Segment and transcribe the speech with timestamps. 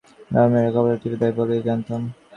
[0.31, 2.09] গ্রামের মেয়েরা কপালে টিপ দেয় বলেও জানতাম ন।